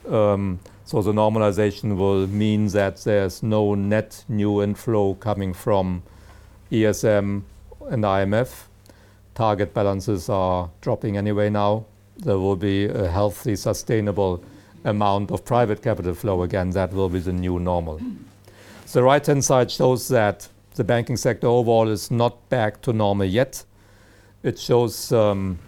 [0.07, 6.03] Um, so the normalization will mean that there's no net new inflow coming from
[6.71, 7.45] ESM
[7.89, 8.65] and IMF.
[9.35, 11.87] Target balances are dropping anyway now.
[12.19, 14.45] There will be a healthy, sustainable
[14.85, 16.73] amount of private capital flow again.
[16.73, 18.03] That will be the new normal.
[18.93, 23.27] The right hand side shows that the banking sector overall is not back to normal
[23.27, 23.65] yet.
[24.43, 25.59] It shows um,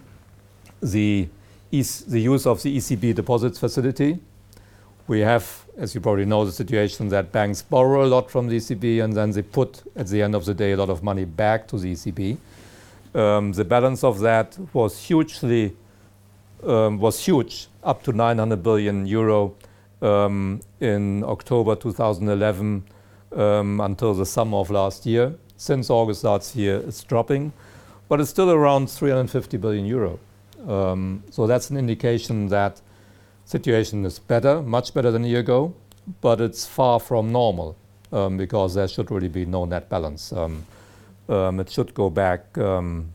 [0.81, 1.29] the,
[1.71, 4.19] the use of the ECB deposits facility.
[5.07, 8.57] We have, as you probably know, the situation that banks borrow a lot from the
[8.57, 11.25] ECB and then they put, at the end of the day, a lot of money
[11.25, 12.37] back to the ECB.
[13.15, 15.77] Um, the balance of that was hugely
[16.63, 19.55] um, was huge, up to 900 billion euro
[20.03, 22.85] um, in October 2011
[23.33, 25.35] um, until the summer of last year.
[25.57, 27.53] Since August last year, it's dropping,
[28.09, 30.19] but it's still around 350 billion euro.
[30.69, 32.81] Um, so that's an indication that
[33.45, 35.75] situation is better, much better than a year ago,
[36.21, 37.77] but it's far from normal
[38.13, 40.33] um, because there should really be no net balance.
[40.33, 40.67] Um,
[41.29, 43.13] um it should go back um,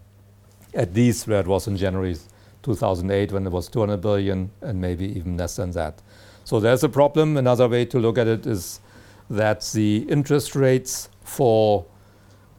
[0.74, 2.16] at least where it was in January
[2.64, 6.02] 2008 when it was 200 billion and maybe even less than that.
[6.44, 7.38] So there's a problem.
[7.38, 8.80] Another way to look at it is
[9.30, 11.86] that the interest rates for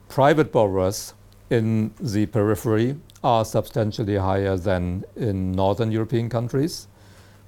[0.08, 1.14] private borrowers
[1.50, 6.88] in the periphery are substantially higher than in northern European countries.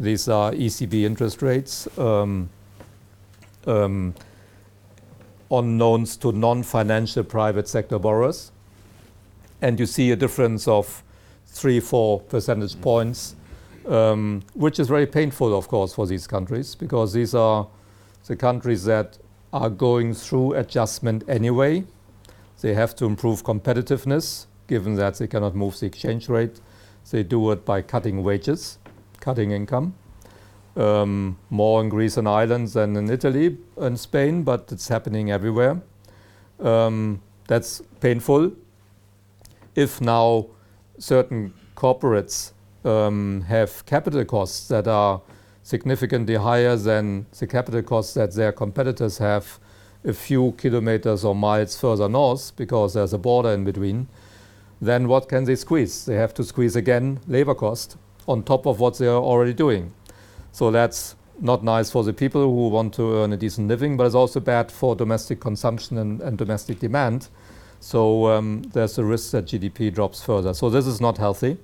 [0.00, 2.48] These are ECB interest rates um,
[3.66, 4.14] um,
[5.50, 8.52] on loans to non-financial private sector borrowers.
[9.60, 11.02] And you see a difference of
[11.46, 13.34] three, four percentage points,
[13.86, 17.66] um, which is very painful, of course, for these countries, because these are
[18.26, 19.18] the countries that
[19.52, 21.82] are going through adjustment anyway.
[22.60, 26.60] They have to improve competitiveness given that they cannot move the exchange rate.
[27.10, 28.78] They do it by cutting wages,
[29.20, 29.94] cutting income.
[30.76, 35.80] Um, more in Greece and Ireland than in Italy and Spain, but it's happening everywhere.
[36.60, 38.52] Um, that's painful.
[39.74, 40.46] If now
[40.98, 42.52] certain corporates
[42.84, 45.20] um, have capital costs that are
[45.62, 49.58] significantly higher than the capital costs that their competitors have
[50.04, 54.08] a few kilometers or miles further north because there's a border in between,
[54.80, 56.04] then what can they squeeze?
[56.04, 59.92] They have to squeeze again labor cost on top of what they are already doing.
[60.52, 64.06] So that's not nice for the people who want to earn a decent living, but
[64.06, 67.28] it's also bad for domestic consumption and, and domestic demand.
[67.80, 70.52] So um, there's a risk that GDP drops further.
[70.52, 71.56] So this is not healthy.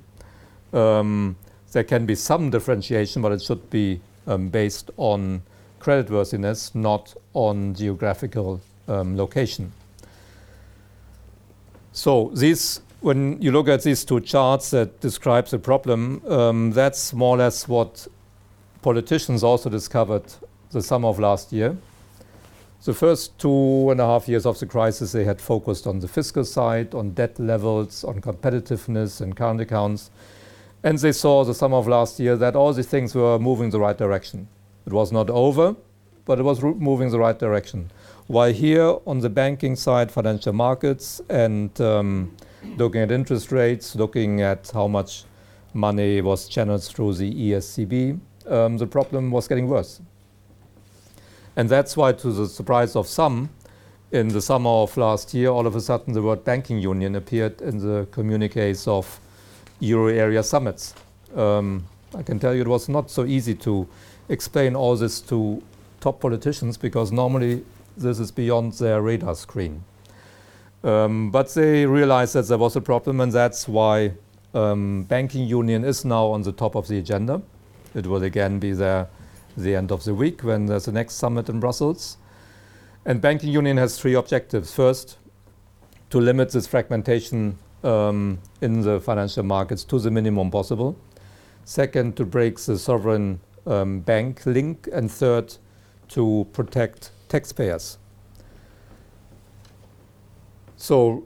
[0.73, 1.37] Um,
[1.73, 5.43] there can be some differentiation, but it should be um, based on
[5.81, 9.73] creditworthiness, not on geographical um, location.
[11.93, 17.13] So these when you look at these two charts that describes the problem, um, that's
[17.13, 18.09] more or less what
[18.81, 20.25] politicians also discovered
[20.71, 21.77] the summer of last year.
[22.83, 26.09] The first two and a half years of the crisis, they had focused on the
[26.09, 30.11] fiscal side, on debt levels, on competitiveness and current accounts.
[30.83, 33.81] And they saw the summer of last year that all these things were moving the
[33.81, 34.49] right direction.
[34.87, 35.77] It was not over,
[36.25, 37.91] but it was moving the right direction.
[38.29, 42.35] While here on the banking side, financial markets, and um,
[42.77, 45.25] looking at interest rates, looking at how much
[45.73, 50.01] money was channeled through the ESCB, um, the problem was getting worse.
[51.57, 53.51] And that's why, to the surprise of some,
[54.11, 57.61] in the summer of last year, all of a sudden the word banking union appeared
[57.62, 59.21] in the communiques of
[59.81, 60.95] euro area summits.
[61.35, 61.85] Um,
[62.15, 63.89] I can tell you it was not so easy to
[64.29, 65.62] explain all this to
[66.01, 67.65] top politicians because normally
[67.97, 69.83] this is beyond their radar screen.
[70.85, 74.12] Um, but they realized that there was a problem, and that's why
[74.53, 77.41] um, banking union is now on the top of the agenda.
[77.95, 79.09] It will again be there
[79.57, 82.18] the end of the week when there's the next summit in Brussels.
[83.07, 84.74] And banking union has three objectives.
[84.74, 85.18] First,
[86.11, 90.97] to limit this fragmentation um, in the financial markets to the minimum possible.
[91.64, 94.89] Second, to break the sovereign um, bank link.
[94.93, 95.57] And third,
[96.09, 97.99] to protect taxpayers.
[100.85, 101.24] So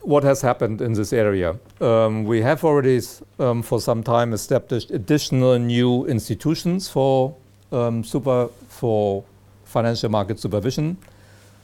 [0.00, 1.58] what has happened in this area?
[1.78, 2.98] Um, we have already
[3.38, 7.36] um, for some time established additional new institutions for
[7.70, 9.24] um, super for
[9.66, 10.96] financial market supervision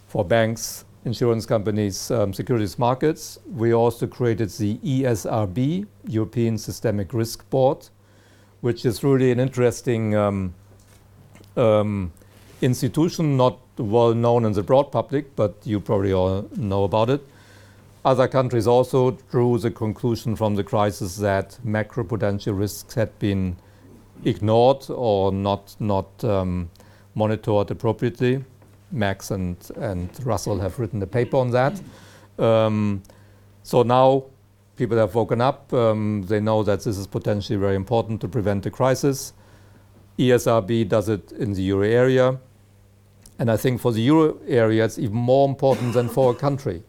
[0.08, 3.38] for banks, insurance companies, um, securities markets.
[3.56, 7.88] We also created the ESRB, European Systemic Risk Board,
[8.60, 10.52] which is really an interesting um,
[11.56, 12.12] um,
[12.60, 17.20] institution, not well known in the broad public, but you probably all know about it.
[18.04, 23.56] Other countries also drew the conclusion from the crisis that macroprudential risks had been
[24.24, 26.70] ignored or not, not um,
[27.14, 28.44] monitored appropriately.
[28.90, 31.80] Max and, and Russell have written a paper on that.
[32.38, 33.02] Um,
[33.62, 34.24] so now
[34.76, 35.72] people have woken up.
[35.72, 39.34] Um, they know that this is potentially very important to prevent the crisis.
[40.18, 42.38] ESRB does it in the euro area.
[43.40, 46.84] And I think for the euro area, it's even more important than for a country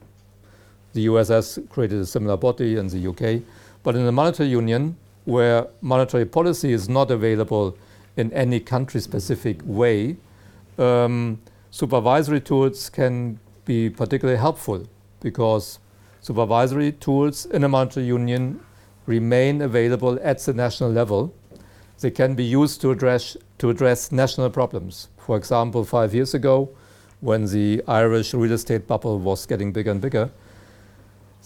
[0.94, 3.44] the US has created a similar body in the UK.
[3.84, 7.78] But in the monetary union, where monetary policy is not available
[8.18, 10.18] in any country specific way,
[10.78, 11.40] um,
[11.70, 14.88] supervisory tools can be particularly helpful
[15.22, 15.80] because
[16.22, 18.60] supervisory tools in a monetary union
[19.06, 21.34] remain available at the national level.
[22.00, 25.10] They can be used to address, to address national problems.
[25.32, 26.72] For example, five years ago,
[27.22, 30.30] when the Irish real estate bubble was getting bigger and bigger,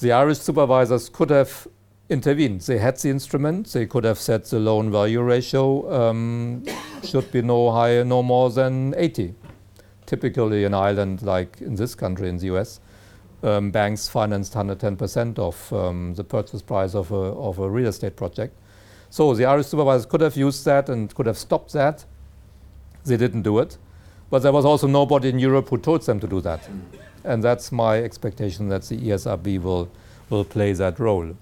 [0.02, 1.68] the Irish supervisors could have
[2.10, 2.62] intervened.
[2.62, 3.68] They had the instrument.
[3.74, 6.66] They could have said the loan value ratio um,
[7.04, 9.36] should be no higher, no more than 80.
[10.08, 12.80] Typically, in Ireland, like in this country, in the US,
[13.44, 18.16] um, banks financed 110% of um, the purchase price of a, of a real estate
[18.16, 18.58] project.
[19.12, 22.06] So the Irish supervisors could have used that and could have stopped that.
[23.06, 23.78] They didn't do it.
[24.30, 26.68] But there was also nobody in Europe who told them to do that
[27.26, 29.90] and that's my expectation that the ESRB will,
[30.30, 31.36] will play that role.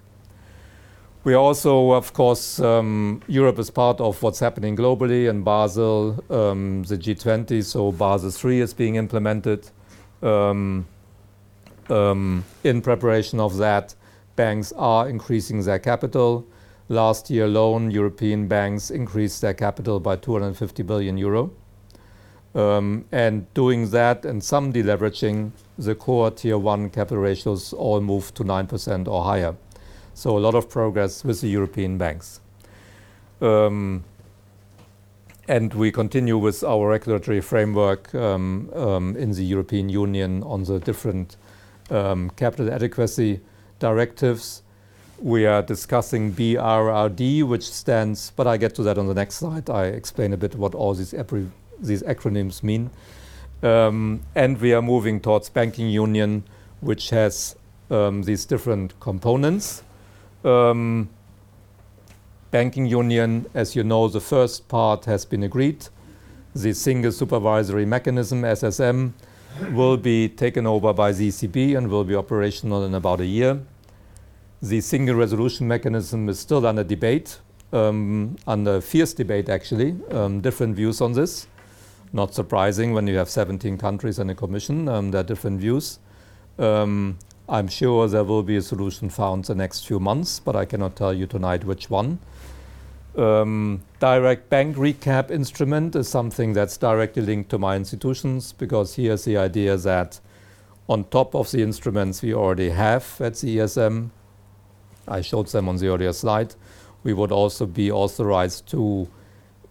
[1.24, 6.84] We also, of course, um, Europe is part of what's happening globally in Basel, um,
[6.84, 9.70] the G20, so Basel III is being implemented.
[10.22, 10.86] Um,
[11.90, 13.96] um, in preparation of that,
[14.36, 16.46] banks are increasing their capital.
[16.90, 21.52] Last year alone, European banks increased their capital by 250 billion euro.
[22.56, 28.36] Um, and doing that and some deleveraging, the core tier one capital ratios all moved
[28.36, 29.56] to 9% or higher.
[30.14, 32.42] So a lot of progress with the European banks.
[33.42, 34.04] Um,
[35.48, 40.80] and we continue with our regulatory framework um, um, in the European Union on the
[40.80, 41.36] different
[41.90, 43.42] um, capital adequacy
[43.80, 44.63] directives.
[45.24, 49.70] We are discussing BRRD, which stands, but I get to that on the next slide.
[49.70, 51.16] I explain a bit what all these
[51.80, 52.90] these acronyms mean.
[53.62, 56.44] Um, and we are moving towards banking union,
[56.82, 57.56] which has
[57.90, 59.84] um, these different components.
[60.44, 61.08] Um,
[62.52, 65.88] banking union, as you know, the first part has been agreed.
[66.54, 69.14] The single supervisory mechanism, SSM,
[69.72, 73.62] will be taken over by the ECB and will be operational in about a year.
[74.64, 77.38] The single resolution mechanism is still under debate,
[77.74, 81.48] um, under fierce debate actually, um, different views on this.
[82.14, 86.00] Not surprising when you have 17 countries and a commission, um, there are different views.
[86.58, 87.18] Um,
[87.50, 90.96] I'm sure there will be a solution found the next few months, but I cannot
[90.96, 92.20] tell you tonight which one.
[93.18, 99.26] Um, direct bank recap instrument is something that's directly linked to my institutions because here's
[99.26, 100.22] the idea that
[100.88, 104.12] on top of the instruments we already have at the ESM,
[105.08, 106.56] I showed them on the earlier slide,
[107.04, 109.08] we would also be authorized to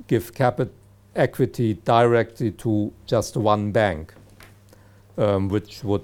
[0.06, 0.72] give capital
[1.14, 4.14] equity directly to just one bank,
[5.18, 6.02] um, which would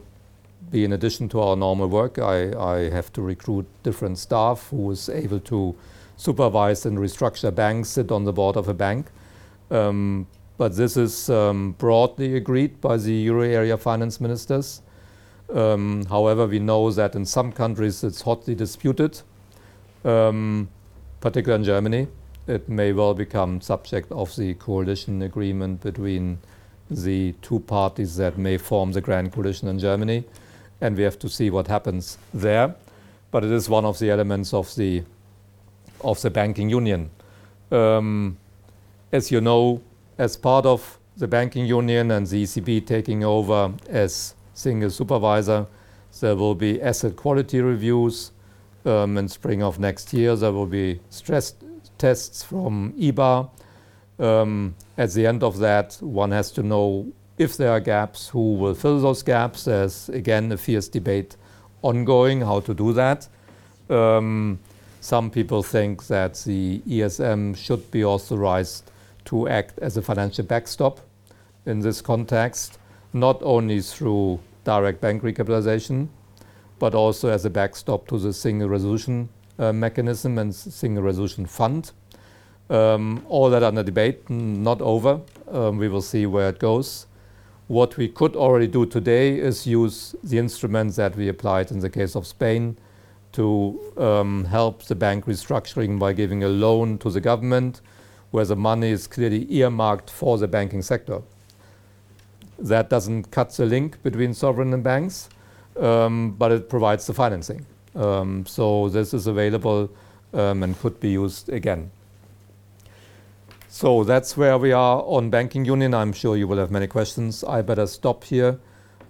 [0.70, 2.18] be in addition to our normal work.
[2.18, 5.74] I, I have to recruit different staff who is able to
[6.16, 9.06] supervise and restructure banks, sit on the board of a bank.
[9.70, 10.26] Um,
[10.56, 14.82] but this is um, broadly agreed by the euro area finance ministers.
[15.54, 19.20] Um, however, we know that in some countries it's hotly disputed,
[20.04, 20.68] um,
[21.20, 22.08] particularly in Germany.
[22.46, 26.38] It may well become subject of the coalition agreement between
[26.90, 30.24] the two parties that may form the Grand Coalition in Germany,
[30.80, 32.74] and we have to see what happens there.
[33.30, 35.02] But it is one of the elements of the
[36.02, 37.10] of the banking union.
[37.70, 38.38] Um,
[39.12, 39.82] as you know,
[40.16, 45.66] as part of the banking union and the ECB taking over as single supervisor.
[46.20, 48.32] There will be asset quality reviews
[48.84, 50.34] um, in spring of next year.
[50.34, 51.54] There will be stress
[51.96, 53.50] tests from EBA.
[54.18, 57.06] Um, at the end of that, one has to know
[57.36, 59.64] if there are gaps, who will fill those gaps.
[59.64, 61.36] There's again a fierce debate
[61.82, 63.28] ongoing how to do that.
[63.88, 64.58] Um,
[65.00, 68.90] some people think that the ESM should be authorized
[69.26, 71.00] to act as a financial backstop
[71.64, 72.78] in this context,
[73.12, 76.08] not only through direct bank recapitalization,
[76.78, 79.28] but also as a backstop to the single resolution
[79.58, 81.92] uh, mechanism and single resolution fund.
[82.70, 85.20] Um, all that under debate, not over.
[85.50, 87.06] Um, we will see where it goes.
[87.66, 91.90] What we could already do today is use the instruments that we applied in the
[91.90, 92.78] case of Spain
[93.32, 97.80] to um, help the bank restructuring by giving a loan to the government
[98.30, 101.22] where the money is clearly earmarked for the banking sector.
[102.58, 105.28] That doesn't cut the link between sovereign and banks,
[105.78, 107.66] um, but it provides the financing.
[107.94, 109.90] Um, so this is available
[110.32, 111.90] um, and could be used again.
[113.68, 115.94] So that's where we are on banking union.
[115.94, 117.44] I'm sure you will have many questions.
[117.44, 118.58] I better stop here,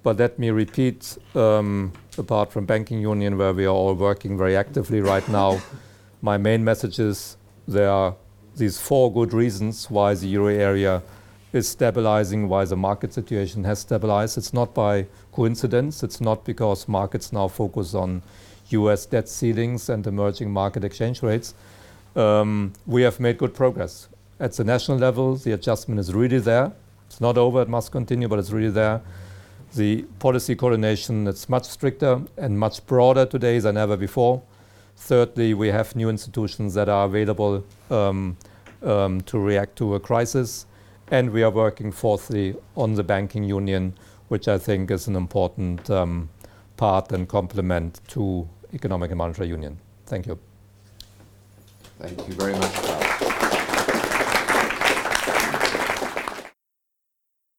[0.03, 1.17] but let me repeat.
[1.35, 5.61] Um, apart from banking union, where we are all working very actively right now,
[6.21, 7.37] my main message is
[7.67, 8.17] there are
[8.57, 11.03] these four good reasons why the euro area
[11.59, 14.39] is stabilizing, why the market situation has stabilized.
[14.39, 16.03] It's not by coincidence.
[16.03, 18.23] It's not because markets now focus on
[18.71, 21.55] US debt ceilings and emerging market exchange rates.
[22.17, 24.09] Um, we have made good progress.
[24.41, 26.73] At the national level, the adjustment is really there.
[27.07, 29.01] It's not over, it must continue, but it's really there.
[29.75, 34.43] The policy coordination is much stricter and much broader today than ever before.
[34.97, 38.37] Thirdly, we have new institutions that are available um,
[38.83, 40.67] um, to react to a crisis.
[41.11, 43.95] And we are working fourthly on the banking union,
[44.29, 46.29] which I think is an important um,
[46.77, 49.79] part and complement to economic and monetary union.
[50.07, 50.39] Thank you.
[51.99, 53.08] Thank you very much.